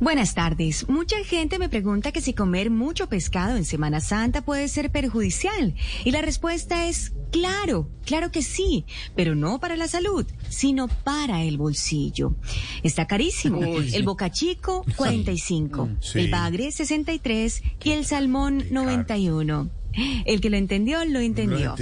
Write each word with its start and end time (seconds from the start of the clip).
Buenas 0.00 0.34
tardes. 0.34 0.88
Mucha 0.88 1.22
gente 1.24 1.58
me 1.58 1.68
pregunta 1.68 2.10
que 2.10 2.22
si 2.22 2.32
comer 2.32 2.70
mucho 2.70 3.10
pescado 3.10 3.58
en 3.58 3.66
Semana 3.66 4.00
Santa 4.00 4.40
puede 4.40 4.66
ser 4.68 4.90
perjudicial. 4.90 5.74
Y 6.06 6.10
la 6.10 6.22
respuesta 6.22 6.88
es 6.88 7.12
claro, 7.30 7.86
claro 8.06 8.30
que 8.30 8.40
sí, 8.40 8.86
pero 9.14 9.34
no 9.34 9.60
para 9.60 9.76
la 9.76 9.88
salud, 9.88 10.26
sino 10.48 10.88
para 10.88 11.42
el 11.42 11.58
bolsillo. 11.58 12.34
Está 12.82 13.06
carísimo. 13.06 13.60
El 13.92 14.02
boca 14.04 14.30
chico, 14.30 14.86
45, 14.96 15.90
el 16.14 16.30
bagre, 16.30 16.72
63 16.72 17.62
y 17.84 17.90
el 17.90 18.06
salmón, 18.06 18.64
91. 18.70 19.79
El 20.24 20.40
que 20.40 20.50
lo 20.50 20.56
entendió, 20.56 21.04
lo 21.04 21.18
entendió. 21.20 21.74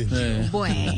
Bueno, 0.51 0.93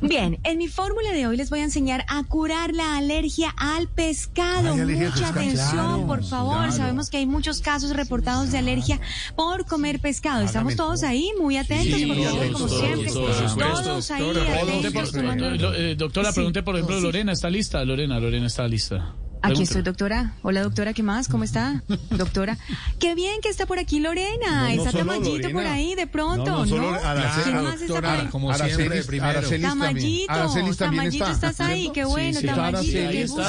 bien, 0.00 0.38
en 0.44 0.58
mi 0.58 0.68
fórmula 0.68 1.12
de 1.12 1.26
hoy 1.26 1.36
les 1.36 1.50
voy 1.50 1.60
a 1.60 1.64
enseñar 1.64 2.04
a 2.08 2.22
curar 2.24 2.74
la 2.74 2.96
alergia 2.96 3.54
al 3.56 3.88
pescado. 3.88 4.74
Ay, 4.74 4.80
alergia 4.80 5.06
al 5.06 5.12
Mucha 5.14 5.28
atención, 5.28 5.70
claro, 5.70 6.06
por 6.06 6.24
favor. 6.24 6.56
claro. 6.58 6.72
Sabemos 6.72 7.10
que 7.10 7.18
hay 7.18 7.26
muchos 7.26 7.60
casos 7.60 7.90
reportados 7.94 8.50
de 8.50 8.58
alergia 8.58 9.00
por 9.36 9.66
comer 9.66 10.00
pescado. 10.00 10.42
Estamos 10.44 10.76
todos 10.76 11.02
ahí 11.02 11.30
muy 11.40 11.56
atentos, 11.56 11.98
Sí, 11.98 12.06
por 12.06 12.16
favor, 12.16 12.52
como 12.52 12.66
todos, 12.66 12.80
siempre. 12.80 13.12
todos, 13.12 13.54
Todos 13.56 14.10
ahí 14.10 14.22
doctora, 14.22 15.34
por- 15.36 15.60
lo- 15.60 15.74
eh, 15.74 15.94
doctora, 15.96 16.28
Sí, 16.30 16.34
pregunte 16.34 16.62
por 16.62 16.74
ejemplo, 16.74 16.96
sí. 16.96 17.02
Lorena, 17.02 17.32
¿está 17.32 17.50
lista? 17.50 17.84
Lorena, 17.84 18.18
Lorena 18.18 18.46
está 18.46 18.66
lista. 18.66 19.14
Aquí 19.42 19.62
estoy, 19.62 19.82
doctora. 19.82 20.34
Hola, 20.42 20.62
doctora, 20.62 20.92
¿qué 20.92 21.02
más? 21.02 21.28
¿Cómo 21.28 21.44
está? 21.44 21.82
Doctora. 22.10 22.56
Qué 22.98 23.14
bien 23.14 23.40
que 23.42 23.48
está 23.48 23.66
por 23.66 23.78
aquí 23.78 23.98
Lorena. 24.00 24.68
No, 24.68 24.76
no 24.76 24.82
está 24.84 24.98
Tamayito 24.98 25.30
Lorena. 25.36 25.52
por 25.52 25.66
ahí 25.66 25.94
de 25.94 26.06
pronto, 26.06 26.64
¿no? 26.64 26.76
No, 26.76 26.94
Araceli, 26.94 27.42
¿Quién 27.52 27.64
más 27.64 27.80
está 27.80 27.94
por 27.94 28.06
ahí? 28.06 28.26
como 28.28 28.54
siempre, 28.54 29.02
primero. 29.04 29.38
Aracelis. 29.38 29.62
Tamayito, 29.68 30.32
Aracelis 30.32 30.76
Tamayito, 30.76 31.24
está, 31.30 31.48
estás 31.50 31.60
ahí, 31.66 31.90
qué 31.92 32.04
bueno, 32.04 32.40
sí. 32.40 32.46
Tamayito, 32.46 32.78
Está 32.80 32.92
qué 32.92 33.02
Aracelis, 33.02 33.30
gusto 33.30 33.42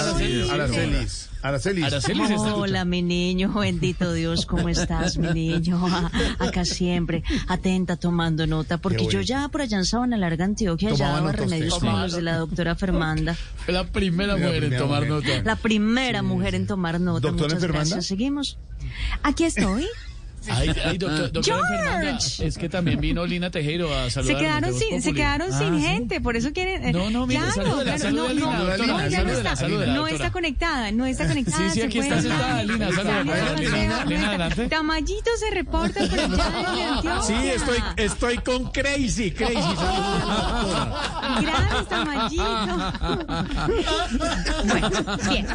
Aracelis. 0.53 1.29
Aracelis. 1.43 2.39
Hola, 2.55 2.85
mi 2.85 3.01
niño, 3.01 3.53
bendito 3.53 4.13
Dios, 4.13 4.45
¿cómo 4.45 4.69
estás, 4.69 5.17
mi 5.17 5.27
niño? 5.33 5.79
Acá 6.39 6.63
siempre, 6.65 7.23
atenta, 7.47 7.97
tomando 7.97 8.47
nota, 8.47 8.77
porque 8.77 9.07
yo 9.07 9.19
ya 9.21 9.47
por 9.49 9.61
allá 9.61 9.77
en 9.77 9.85
Sabana 9.85 10.17
Larga, 10.17 10.45
Antioquia, 10.45 10.91
ya 10.91 11.09
daba 11.09 11.33
remedios 11.33 11.77
como 11.79 11.97
los 11.99 12.13
de 12.13 12.21
la 12.21 12.37
doctora 12.37 12.75
Fernanda. 12.75 13.35
La 13.67 13.83
primera 13.85 14.37
mujer 14.37 14.63
en 14.63 14.77
tomar 14.77 15.05
nota. 15.05 15.27
La 15.43 15.55
primera 15.57 15.82
mujer 16.21 16.55
en 16.55 16.67
tomar 16.67 16.99
nota. 16.99 17.27
¿Doctora 17.27 17.55
Muchas 17.55 17.71
gracias. 17.71 18.05
Seguimos. 18.05 18.57
Aquí 19.23 19.43
estoy. 19.45 19.87
Ay, 20.49 20.69
ay, 20.85 20.97
doctor, 20.97 21.31
doctora 21.31 21.57
George. 21.57 21.73
Fernanda, 21.77 22.19
es 22.39 22.57
que 22.57 22.69
también 22.69 22.99
vino 22.99 23.25
Lina 23.25 23.49
Tejero 23.49 23.93
a 23.97 24.05
Se 24.05 24.11
saludar. 24.11 24.37
quedaron 24.37 24.73
sin, 24.73 25.01
se 25.01 25.13
quedaron 25.13 25.51
sin 25.57 25.79
gente, 25.81 26.21
por 26.21 26.35
eso 26.35 26.51
quieren. 26.53 26.85
eh, 26.85 26.91
No, 26.93 27.09
no, 27.09 27.27
salúdela, 27.51 27.97
salúdela, 27.97 28.33
no, 28.33 28.53
no, 28.53 28.87
no, 28.87 29.07
ya 29.09 29.23
no 29.23 29.31
está, 29.31 29.55
no 29.67 30.31
conectada, 30.31 30.91
no 30.91 31.05
está 31.05 31.27
conectada. 31.27 31.57
Sí, 31.57 31.69
sí, 31.73 31.79
se 31.79 31.85
aquí 31.85 31.99
está 31.99 32.21
sentada, 32.21 32.63
Lina, 32.63 32.89
salúdela, 32.91 34.27
adelante. 34.27 34.67
Tamayito 34.67 35.29
se 35.39 35.51
reporta 35.53 35.99
por 36.07 36.19
allá. 36.19 37.21
Sí, 37.21 37.33
estoy, 37.49 37.77
estoy 37.97 38.37
con 38.39 38.71
Crazy, 38.71 39.31
Crazy. 39.31 39.55
Gracias, 41.41 41.87
Tamayito. 41.89 42.43
bueno, 44.65 45.17
bien. 45.29 45.47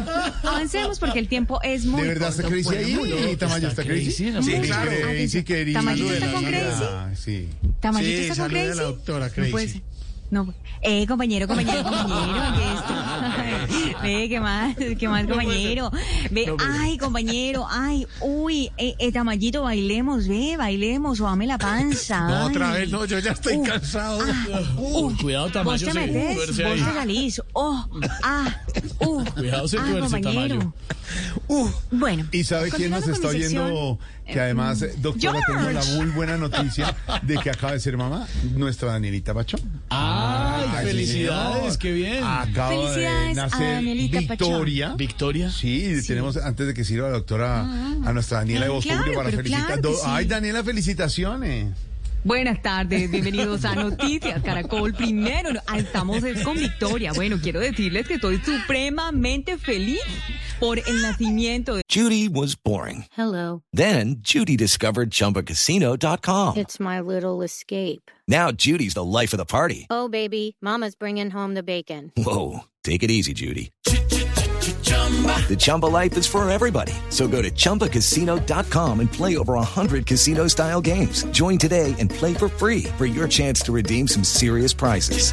Avancemos 0.43 0.99
porque 0.99 1.19
el 1.19 1.27
tiempo 1.27 1.59
es 1.63 1.85
muy 1.85 2.01
¿De 2.01 2.07
verdad 2.09 2.29
está. 2.29 2.43
Crazy 2.43 2.75
ahí? 2.75 3.35
¿Tamayo 3.37 3.67
está 3.67 3.83
Crazy? 3.83 4.05
Crazy, 4.05 4.31
no 4.31 4.41
Sí, 4.41 4.51
claro. 4.83 5.01
Crazy, 5.07 5.43
querida. 5.43 5.79
¿Tamayito 5.79 6.13
está 6.13 6.31
con 6.31 6.43
Crazy? 6.45 6.83
ah, 6.83 7.09
Sí. 7.15 7.49
¿Tamayito 7.79 8.17
Sí, 8.17 8.23
está 8.29 8.35
con 8.35 8.43
a 8.43 8.47
la 8.47 8.63
Crazy? 8.65 8.79
doctora 8.79 9.27
No 9.27 9.33
puede 9.33 9.51
Crazy. 9.51 9.69
ser. 9.73 9.81
No, 10.31 10.53
eh, 10.83 11.07
compañero, 11.07 11.47
compañero, 11.47 11.81
compañero, 11.81 12.43
aquí 12.43 12.61
está. 12.77 13.99
Ve, 14.03 14.29
¿qué 14.29 14.39
más? 14.39 14.75
¿Qué 14.77 15.07
más, 15.09 15.25
compañero? 15.25 15.91
Ve, 16.29 16.53
ay, 16.59 16.99
compañero, 16.99 17.65
ay, 17.67 18.05
uy, 18.21 18.69
eh, 18.77 18.93
eh, 18.99 19.11
Tamayito, 19.11 19.63
bailemos, 19.63 20.27
ve, 20.27 20.55
bailemos, 20.55 21.19
o 21.19 21.23
dame 21.23 21.47
la 21.47 21.57
panza. 21.57 22.27
No, 22.27 22.35
ay. 22.45 22.51
otra 22.51 22.71
vez, 22.73 22.91
no, 22.91 23.05
yo 23.05 23.17
ya 23.17 23.31
estoy 23.31 23.55
Uh, 23.57 23.63
cansado. 23.63 24.19
Uy, 24.77 25.15
cuidado, 25.15 25.45
Vos 25.45 25.53
Tamayo. 25.53 25.85
te 25.87 25.93
se- 25.93 25.99
metes, 25.99 26.37
vos 26.37 26.55
te 26.75 26.77
salís. 26.93 27.41
Oh, 27.53 27.87
ah, 28.21 28.55
uh. 28.99 29.23
Cuidado, 29.35 29.67
se 29.67 29.77
ah, 29.79 29.83
tuerce, 29.89 29.99
compañero. 30.21 30.59
Tamayo. 30.59 30.73
Uh, 31.47 31.69
bueno. 31.91 32.25
¿Y 32.31 32.43
sabe 32.43 32.69
quién 32.71 32.91
nos 32.91 33.07
está 33.07 33.27
oyendo? 33.29 33.99
Que 34.25 34.39
además, 34.39 34.81
eh, 34.83 34.93
doctora, 34.99 35.39
tenemos 35.47 35.73
la 35.73 35.81
George. 35.81 35.97
muy 36.03 36.11
buena 36.15 36.37
noticia 36.37 36.95
de 37.23 37.37
que 37.39 37.49
acaba 37.49 37.73
de 37.73 37.79
ser 37.79 37.97
mamá, 37.97 38.27
nuestra 38.55 38.91
Danielita 38.91 39.33
Pachón. 39.33 39.59
Ay, 39.89 40.65
Ay, 40.75 40.85
felicidades, 40.85 41.61
señor. 41.63 41.77
qué 41.79 41.91
bien. 41.93 42.23
Acaba 42.23 42.69
Felicidades 42.69 43.35
de 43.35 43.41
a 43.41 43.43
nacer 43.45 43.73
Danielita 43.75 44.19
Victoria. 44.19 44.93
Victoria. 44.95 45.49
Sí, 45.51 45.95
tenemos 46.05 46.37
antes 46.37 46.67
de 46.67 46.73
que 46.75 46.83
sirva 46.85 47.07
la 47.07 47.13
doctora 47.15 47.61
a 47.61 48.13
nuestra 48.13 48.39
Daniela 48.39 48.67
de 48.67 48.71
Ah, 48.77 48.79
claro, 48.81 48.99
Populi 48.99 49.15
para 49.17 49.29
felicitar. 49.31 49.65
claro 49.81 49.93
sí. 49.95 50.01
Ay, 50.05 50.25
Daniela, 50.25 50.63
felicitaciones. 50.63 51.73
Buenas 52.23 52.61
tardes, 52.61 53.09
bienvenidos 53.09 53.63
a 53.63 53.75
Noticias 53.75 54.43
Caracol. 54.43 54.93
Primero, 54.93 55.53
no, 55.53 55.61
estamos 55.75 56.21
es 56.23 56.43
con 56.43 56.57
Victoria. 56.57 57.13
Bueno, 57.13 57.37
quiero 57.41 57.61
decirles 57.61 58.07
que 58.07 58.15
estoy 58.15 58.37
supremamente 58.39 59.57
feliz 59.57 60.01
por 60.59 60.79
el 60.79 61.01
nacimiento 61.01 61.75
de 61.75 61.81
Judy 61.89 62.27
was 62.27 62.55
boring. 62.61 63.05
Hello. 63.17 63.63
Then 63.73 64.17
Judy 64.21 64.57
discovered 64.57 65.11
ChumbaCasino.com. 65.11 66.57
It's 66.57 66.79
my 66.79 66.99
little 66.99 67.41
escape. 67.41 68.11
Now 68.27 68.51
Judy's 68.51 68.95
the 68.95 69.03
life 69.03 69.33
of 69.33 69.37
the 69.37 69.45
party. 69.45 69.87
Oh, 69.89 70.09
baby, 70.09 70.57
Mama's 70.61 70.95
bringing 70.95 71.31
home 71.31 71.53
the 71.53 71.63
bacon. 71.63 72.11
Whoa, 72.17 72.65
take 72.83 73.01
it 73.01 73.09
easy, 73.09 73.33
Judy. 73.33 73.71
The 74.89 75.55
Chumba 75.57 75.87
life 75.87 76.15
is 76.17 76.27
for 76.27 76.47
everybody. 76.49 76.93
So 77.09 77.27
go 77.27 77.41
to 77.41 77.49
ChumbaCasino.com 77.49 78.99
and 78.99 79.11
play 79.11 79.37
over 79.37 79.53
100 79.53 80.05
casino-style 80.05 80.81
games. 80.81 81.23
Join 81.31 81.57
today 81.57 81.95
and 81.97 82.09
play 82.09 82.35
for 82.35 82.49
free 82.49 82.83
for 82.97 83.07
your 83.07 83.27
chance 83.27 83.61
to 83.61 83.71
redeem 83.71 84.07
some 84.07 84.23
serious 84.23 84.73
prizes. 84.73 85.31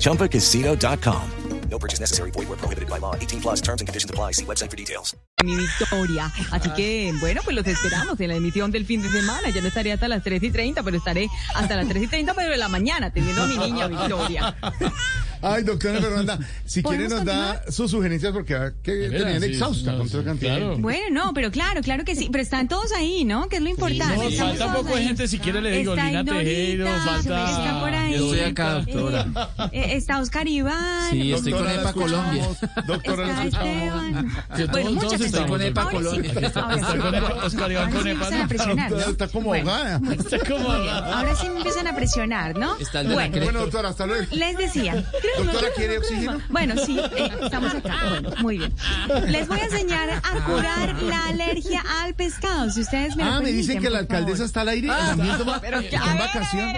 ChumbaCasino.com. 0.00 1.30
No 1.70 1.78
purchase 1.78 2.00
necessary. 2.00 2.30
Void 2.30 2.48
where 2.48 2.56
prohibited 2.56 2.88
by 2.88 2.98
law. 2.98 3.14
18 3.16 3.40
plus 3.40 3.60
terms 3.60 3.80
and 3.80 3.88
conditions 3.88 4.10
apply. 4.10 4.32
See 4.32 4.44
website 4.44 4.70
for 4.70 4.76
details. 4.76 5.16
mi 5.42 5.56
Victoria. 5.56 6.32
Así 6.52 6.70
que, 6.74 7.12
bueno, 7.20 7.40
pues 7.44 7.56
los 7.56 7.66
esperamos 7.66 8.18
en 8.20 8.28
la 8.28 8.36
emisión 8.36 8.70
del 8.70 8.86
fin 8.86 9.02
de 9.02 9.10
semana. 9.10 9.50
Ya 9.50 9.60
no 9.60 9.68
estaré 9.68 9.92
hasta 9.92 10.08
las 10.08 10.22
3 10.22 10.42
y 10.42 10.50
30, 10.50 10.82
pero 10.82 10.96
estaré 10.96 11.28
hasta 11.54 11.76
las 11.76 11.88
3 11.88 12.04
y 12.04 12.06
30, 12.06 12.34
pero 12.34 12.50
de 12.50 12.56
la 12.56 12.68
mañana, 12.68 13.10
teniendo 13.10 13.42
a 13.42 13.46
mi 13.46 13.58
niña 13.58 13.88
Victoria. 13.88 14.56
Ay, 15.42 15.62
doctora 15.62 16.00
Fernanda, 16.00 16.38
si 16.64 16.82
quiere 16.82 17.04
¿Podemos 17.08 17.24
nos 17.24 17.34
da 17.34 17.62
sus 17.70 17.90
sugerencias 17.90 18.32
porque 18.32 18.56
que 18.82 18.92
tener 19.10 19.40
sí, 19.40 19.46
exhausta 19.48 19.92
no, 19.92 19.98
con 19.98 20.08
toda 20.08 20.22
sí, 20.22 20.26
cantidad. 20.28 20.56
claro. 20.56 20.78
Bueno, 20.78 21.24
no, 21.24 21.34
pero 21.34 21.50
claro, 21.50 21.82
claro 21.82 22.04
que 22.04 22.14
sí. 22.14 22.28
Pero 22.30 22.42
están 22.42 22.68
todos 22.68 22.92
ahí, 22.92 23.24
¿no? 23.24 23.48
Que 23.48 23.56
es 23.56 23.62
lo 23.62 23.68
importante. 23.68 24.16
No, 24.16 24.22
Estamos 24.28 24.58
falta 24.58 24.74
poco 24.74 24.96
gente, 24.96 25.28
si 25.28 25.38
quiere 25.38 25.60
le 25.60 25.70
digo, 25.78 25.94
Está 25.94 26.06
Lina 26.06 26.24
Tejero, 26.24 26.86
falta... 26.86 27.50
Está 27.50 27.80
por 27.80 27.94
ahí. 27.94 28.14
Yo 28.18 28.24
estoy 28.34 28.40
acá, 28.50 28.74
doctora. 28.74 29.26
Eh, 29.72 29.96
está 29.96 30.20
Oscar 30.20 30.46
Iván. 30.46 31.10
Sí, 31.10 31.32
estoy 31.32 31.52
con 31.52 31.62
Doctora, 31.64 31.74
la 31.76 31.80
EPA 31.82 31.92
Colombia. 31.92 32.48
Doctora, 32.86 33.44
Está. 33.44 33.44
Esteban. 33.44 34.32
Bueno, 34.70 34.90
todos- 34.90 35.00
todos 35.00 35.20
están 35.20 35.48
con 35.48 35.62
EPA 35.62 35.82
Ahora 35.82 35.90
sí, 35.90 35.96
Colombia. 36.04 36.32
sí. 36.34 36.40
con 36.40 37.44
Oscar 37.44 37.72
Iván 37.72 37.90
con 37.92 38.02
sí 38.02 38.08
EPA. 38.10 38.30
¿no? 38.88 38.98
está 38.98 39.28
como 39.28 39.54
ahogada. 39.54 40.00
Está 40.12 40.38
como... 40.38 40.68
Ahora 41.16 41.34
sí 41.36 41.48
me 41.48 41.56
empiezan 41.58 41.86
a 41.86 41.96
presionar, 41.96 42.56
¿no? 42.58 42.78
Está 42.78 43.00
el 43.00 43.08
de 43.08 43.16
la 43.16 43.28
bueno, 43.28 43.60
doctora, 43.60 43.88
hasta 43.90 44.06
luego. 44.06 44.24
les 44.32 44.56
decía. 44.56 45.04
Doctora, 45.36 45.68
¿quiere 45.76 45.98
oxígeno? 45.98 46.40
Bueno, 46.48 46.74
sí, 46.84 46.98
eh, 46.98 47.30
estamos 47.42 47.74
acá. 47.74 47.94
Bueno, 48.08 48.30
muy 48.40 48.58
bien. 48.58 48.74
Les 49.28 49.46
voy 49.48 49.58
a 49.60 49.64
enseñar 49.64 50.08
a 50.10 50.44
curar 50.44 50.94
la 51.02 51.26
alergia 51.28 51.82
al 52.02 52.14
pescado. 52.14 52.70
Si 52.70 52.80
ustedes 52.82 53.16
me 53.16 53.24
lo 53.24 53.30
Ah, 53.30 53.40
me 53.40 53.52
dicen 53.52 53.80
que 53.80 53.90
la 53.90 53.98
alcaldesa 54.00 54.36
favor. 54.38 54.46
está 54.46 54.60
al 54.62 54.68
aire. 54.70 54.88
también 54.88 55.38
toma- 55.38 55.56
está 55.62 56.10
en 56.12 56.18
vacación. 56.18 56.72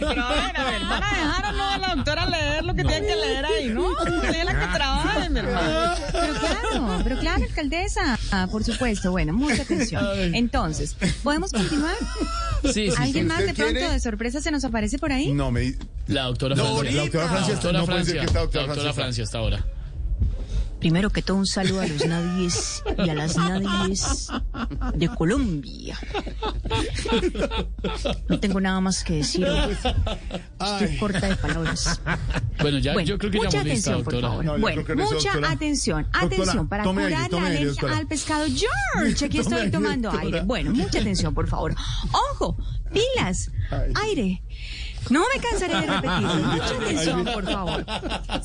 Pero 0.00 0.22
a 0.24 0.30
ver, 0.34 0.56
a 0.60 0.64
ver, 0.64 0.80
van 0.82 1.02
a 1.02 1.10
dejar 1.14 1.44
o 1.46 1.52
no 1.52 1.68
a 1.70 1.78
la 1.78 1.94
doctora 1.94 2.26
leer 2.26 2.64
lo 2.64 2.74
que 2.74 2.84
tiene 2.84 3.06
que 3.06 3.16
leer 3.16 3.44
ahí, 3.46 3.68
¿no? 3.70 3.90
Ella 4.28 4.44
la 4.44 4.58
que 4.60 4.66
trabaja, 4.74 5.28
mi 5.28 5.38
hermano. 5.38 5.94
Pero 6.12 6.34
claro, 6.40 7.00
pero 7.04 7.18
claro, 7.18 7.44
alcaldesa. 7.44 8.18
Ah, 8.42 8.48
por 8.50 8.64
supuesto. 8.64 9.10
Bueno, 9.12 9.32
mucha 9.32 9.62
atención. 9.62 10.04
Entonces, 10.34 10.96
¿podemos 11.22 11.52
continuar? 11.52 11.94
Sí, 12.64 12.72
sí, 12.72 12.88
¿Alguien 12.98 13.26
más 13.28 13.38
de 13.38 13.44
¿Usted 13.46 13.56
pronto 13.56 13.78
quiere? 13.78 13.92
de 13.92 14.00
sorpresa 14.00 14.40
se 14.40 14.50
nos 14.50 14.64
aparece 14.64 14.98
por 14.98 15.12
ahí? 15.12 15.32
No, 15.32 15.50
me 15.50 15.60
di- 15.60 15.76
La 16.08 16.24
doctora 16.24 16.54
No, 16.56 16.76
Francia. 16.78 16.96
la 16.96 17.02
doctora 17.02 17.28
Francia, 17.28 17.52
Doctora 17.54 17.78
no 17.78 17.86
puede 17.86 18.04
ser 18.04 18.14
que 18.14 18.26
doctora 18.26 18.38
La 18.38 18.40
doctora 18.48 18.64
Francia 18.74 18.92
Francia 18.94 19.24
hasta 19.24 19.38
ahora. 19.38 19.64
Primero 20.84 21.08
que 21.08 21.22
todo, 21.22 21.38
un 21.38 21.46
saludo 21.46 21.80
a 21.80 21.86
los 21.86 22.04
nadies 22.04 22.82
y 22.98 23.08
a 23.08 23.14
las 23.14 23.38
nadies 23.38 24.28
de 24.94 25.08
Colombia. 25.08 25.98
No 28.28 28.38
tengo 28.38 28.60
nada 28.60 28.82
más 28.82 29.02
que 29.02 29.14
decir. 29.14 29.46
Estoy 29.46 30.98
corta 30.98 31.26
de 31.26 31.36
palabras. 31.36 32.02
Bueno, 32.60 32.78
ya, 32.80 32.92
Bueno, 32.92 33.08
yo 33.08 33.16
creo 33.16 33.30
que 33.30 33.38
ya 33.38 33.44
mucha 33.44 33.60
hemos 33.62 33.72
lista, 33.72 33.90
atención, 33.92 34.04
por 34.04 34.12
doctora. 34.12 34.28
favor. 34.28 34.44
No, 34.44 34.58
bueno, 34.58 34.80
eso, 34.82 34.94
mucha 34.94 35.28
doctora. 35.32 35.50
atención. 35.52 36.02
Doctora, 36.02 36.26
Atención, 36.26 36.68
para 36.68 36.84
curar 36.84 37.10
la 37.32 37.46
alergia 37.46 37.96
al 37.96 38.06
pescado. 38.06 38.44
George, 38.44 39.24
aquí 39.24 39.38
estoy 39.38 39.70
tomando 39.70 40.10
aire. 40.10 40.42
Bueno, 40.42 40.70
mucha 40.72 40.98
atención, 41.00 41.32
por 41.32 41.48
favor. 41.48 41.74
Ojo, 42.32 42.58
pilas, 42.92 43.50
aire. 43.94 44.42
No 45.10 45.24
me 45.34 45.40
cansaré 45.40 45.80
de 45.80 45.86
repetirlo. 45.86 46.34
Mucha 46.34 46.76
atención, 46.76 47.24
por 47.24 47.44
favor. 47.44 47.84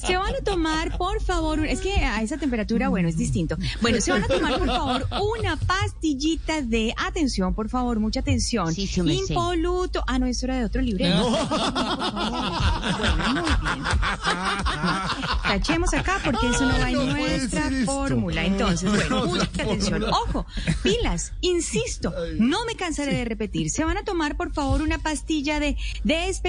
Se 0.05 0.17
van 0.17 0.35
a 0.35 0.39
tomar, 0.43 0.97
por 0.97 1.21
favor, 1.21 1.65
es 1.65 1.79
que 1.79 1.93
a 1.93 2.21
esa 2.21 2.37
temperatura, 2.37 2.89
bueno, 2.89 3.07
es 3.09 3.17
distinto. 3.17 3.57
Bueno, 3.81 4.01
se 4.01 4.11
van 4.11 4.23
a 4.23 4.27
tomar, 4.27 4.57
por 4.57 4.67
favor, 4.67 5.07
una 5.37 5.55
pastillita 5.57 6.61
de 6.61 6.93
atención, 6.97 7.53
por 7.53 7.69
favor, 7.69 7.99
mucha 7.99 8.19
atención. 8.21 8.73
Sí, 8.73 8.87
sí, 8.87 9.01
me 9.01 9.13
sé. 9.15 9.33
Impoluto. 9.33 10.03
Ah, 10.07 10.19
no, 10.19 10.25
eso 10.25 10.45
era 10.45 10.57
de 10.59 10.65
otro 10.65 10.81
libreto. 10.81 11.29
Bueno, 11.29 13.33
muy 13.33 13.43
bien. 13.73 13.83
Tachemos 15.43 15.93
acá 15.93 16.19
porque 16.23 16.47
eso 16.49 16.65
no 16.65 16.79
va 16.79 16.89
en 16.89 16.93
no 16.95 17.01
puede 17.15 17.37
nuestra 17.39 17.69
fórmula. 17.85 18.45
Entonces, 18.45 18.89
bueno, 18.89 19.09
No, 19.21 19.25
mucha 19.27 19.49
no, 19.57 19.63
atención. 19.63 19.99
no. 20.01 20.07
Ojo, 20.09 20.45
pilas, 20.83 21.33
insisto, 21.41 22.13
no 22.37 22.65
me 22.65 22.75
cansaré 22.75 23.13
de 23.15 23.25
repetir. 23.25 23.69
Se 23.69 23.83
van 23.83 23.97
a 23.97 24.03
tomar, 24.03 24.37
por 24.37 24.53
favor, 24.53 24.81
una 24.81 24.99
pastilla 24.99 25.59
de 25.59 25.75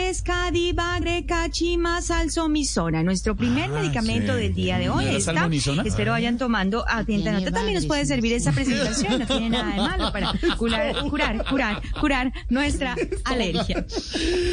Despescadivagre 0.00 1.26
Cachima 1.26 2.00
Salsomisona, 2.00 3.02
nuestro 3.02 3.36
primer 3.36 3.68
medicamento 3.68 4.34
sí. 4.34 4.40
del 4.40 4.54
día 4.54 4.78
de 4.78 4.88
hoy. 4.88 5.04
¿No 5.04 5.10
era 5.10 5.18
Está, 5.18 5.82
espero 5.84 6.12
vayan 6.12 6.38
tomando 6.38 6.84
atenta 6.88 7.32
nota. 7.32 7.50
También 7.52 7.74
nos 7.74 7.86
puede 7.86 8.06
servir 8.06 8.32
esa 8.32 8.50
presentación, 8.50 9.18
no 9.20 9.26
tiene 9.26 9.50
nada 9.50 9.70
de 9.70 9.76
malo 9.76 10.12
para 10.12 10.32
curar, 10.56 10.96
curar, 11.08 11.44
curar, 11.44 11.82
curar 12.00 12.32
nuestra 12.48 12.96
alergia. 13.24 13.84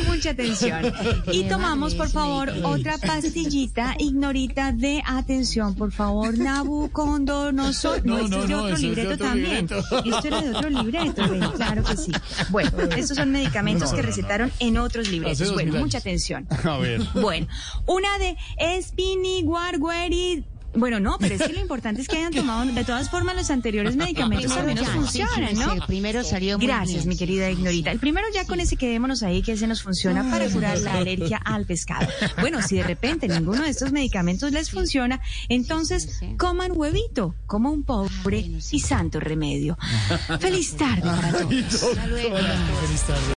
Mucha 0.08 0.32
atención. 0.32 0.94
Y 1.32 1.44
tomamos, 1.46 1.96
por 1.96 2.10
favor, 2.10 2.52
otra 2.64 2.98
pastillita, 2.98 3.96
ignorita 4.00 4.74
de 4.74 5.02
atención, 5.06 5.76
por 5.76 5.94
favor, 5.94 6.38
Nabucodonosor. 6.38 8.06
No, 8.06 8.18
No, 8.18 8.24
esto 8.26 8.40
es 8.42 8.48
de 8.48 8.54
no, 8.54 8.64
otro 8.64 8.68
eso 8.68 8.76
es 8.76 8.82
de 8.82 8.88
libreto 8.88 9.14
otro 9.14 9.26
también. 9.28 9.68
libreto. 9.68 9.78
Esto 10.06 10.28
era 10.28 10.42
de 10.42 10.50
otro 10.50 10.70
libreto, 10.70 11.30
ven, 11.30 11.52
claro 11.56 11.84
que 11.86 11.98
sí. 11.98 12.12
Bueno, 12.50 12.70
estos 12.96 13.18
son 13.18 13.32
medicamentos 13.32 13.94
que 13.94 14.02
recetaron 14.02 14.52
en 14.60 14.78
otros 14.78 15.08
libretos. 15.10 15.37
Hace 15.38 15.46
dos 15.46 15.54
Bueno, 15.54 15.72
mil 15.74 15.82
mucha 15.82 16.00
atención. 16.00 16.48
A 16.64 16.78
ver. 16.78 17.02
Bueno, 17.14 17.48
una 17.86 18.18
de 18.18 18.36
Spiniguargueri. 18.82 20.44
Bueno, 20.74 21.00
no, 21.00 21.18
pero 21.18 21.34
es 21.34 21.42
que 21.42 21.54
lo 21.54 21.62
importante 21.62 22.02
es 22.02 22.08
que 22.08 22.18
hayan 22.18 22.34
tomado, 22.34 22.66
de 22.66 22.84
todas 22.84 23.10
formas, 23.10 23.36
los 23.36 23.50
anteriores 23.50 23.96
medicamentos 23.96 24.52
Primero 24.54 24.68
también 24.68 24.78
nos 24.78 24.86
ya, 24.86 24.92
sí, 24.92 24.98
funcionan, 25.00 25.56
sí, 25.56 25.62
¿no? 25.64 25.74
El 25.74 25.82
primero 25.88 26.24
salió 26.24 26.58
muy 26.58 26.68
Gracias, 26.68 26.98
bien. 27.06 27.10
mi 27.10 27.18
querida 27.18 27.50
Ignorita. 27.50 27.92
El 27.92 28.00
primero 28.00 28.28
ya 28.32 28.46
con 28.46 28.60
ese 28.60 28.76
quedémonos 28.76 29.24
ahí, 29.24 29.42
que 29.42 29.54
ese 29.54 29.66
nos 29.66 29.82
funciona 29.82 30.30
para 30.30 30.48
curar 30.50 30.78
la 30.80 30.94
alergia 30.94 31.38
al 31.44 31.66
pescado. 31.66 32.08
Bueno, 32.42 32.62
si 32.62 32.76
de 32.76 32.84
repente 32.84 33.28
ninguno 33.28 33.64
de 33.64 33.70
estos 33.70 33.92
medicamentos 33.92 34.52
les 34.52 34.70
funciona, 34.70 35.20
entonces 35.50 36.20
coman 36.38 36.74
huevito, 36.76 37.34
como 37.48 37.72
un 37.72 37.84
pobre 37.84 38.46
y 38.72 38.80
santo 38.80 39.20
remedio. 39.20 39.78
Feliz 40.40 40.76
tarde 40.76 41.02
para 41.02 41.32
todos. 41.32 41.84
Hasta 41.84 42.08
luego. 42.08 42.38
Feliz 42.38 43.02
tarde. 43.08 43.37